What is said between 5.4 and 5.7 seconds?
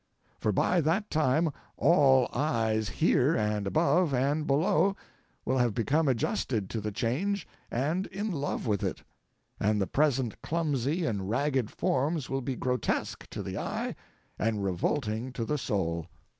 will